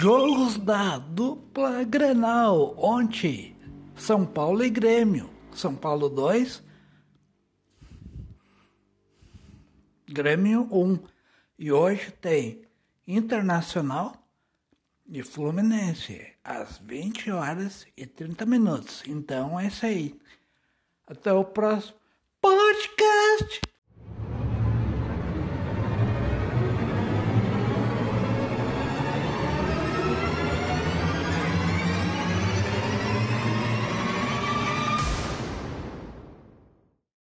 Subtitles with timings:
[0.00, 2.72] Jogos da dupla Grenal.
[2.78, 3.56] Ontem,
[3.96, 5.28] São Paulo e Grêmio.
[5.50, 6.62] São Paulo 2,
[10.08, 11.00] Grêmio 1.
[11.58, 12.62] E hoje tem
[13.08, 14.14] Internacional
[15.04, 19.02] e Fluminense, às 20 horas e 30 minutos.
[19.04, 20.16] Então é isso aí.
[21.08, 21.98] Até o próximo
[22.40, 22.97] podcast.